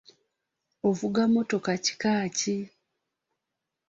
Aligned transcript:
Ovuga 0.89 1.21
mmotoka 1.29 1.71
kika 1.83 2.13
ki? 2.37 2.57